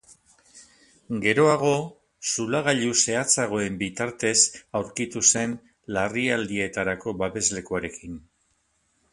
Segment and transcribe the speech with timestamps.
[1.25, 1.73] Geroago,
[2.31, 4.33] zulagailu zehatzagoen bitartez
[4.81, 5.55] aurkitu zen
[5.99, 8.19] larrialdietarako babeslekuarekin.